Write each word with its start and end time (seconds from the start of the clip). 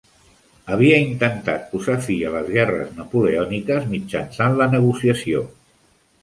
Havia 0.75 0.95
intentat 1.07 1.67
posar 1.73 1.97
fi 2.05 2.15
a 2.29 2.31
les 2.35 2.49
guerres 2.55 2.89
napoleòniques 3.03 3.87
mitjançant 3.93 4.59
la 4.63 4.69
negociació. 4.73 5.45